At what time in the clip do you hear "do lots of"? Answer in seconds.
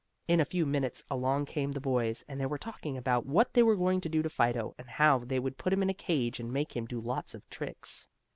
6.87-7.47